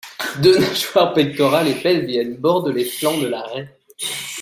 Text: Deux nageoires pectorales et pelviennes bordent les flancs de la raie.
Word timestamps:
Deux 0.41 0.57
nageoires 0.57 1.13
pectorales 1.13 1.67
et 1.67 1.75
pelviennes 1.75 2.35
bordent 2.35 2.73
les 2.73 2.85
flancs 2.85 3.19
de 3.21 3.27
la 3.27 3.43
raie. 3.43 3.69